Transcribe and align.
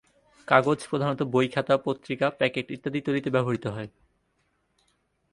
কাগজ 0.47 0.79
প্রধানত 0.89 1.19
বই–খাতা, 1.23 1.75
পত্রিকা, 1.77 2.27
প্যাকেট 2.29 2.67
ইত্যাদি 2.71 2.99
তৈরিতে 3.01 3.29
ব্যবহৃত 3.29 3.65
হয়। 3.67 3.89